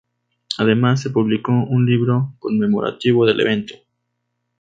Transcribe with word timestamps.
Además, 0.57 0.99
se 0.99 1.11
publicó 1.11 1.51
un 1.51 1.85
libro 1.85 2.33
conmemorativo 2.39 3.23
del 3.27 3.41
evento. 3.41 3.75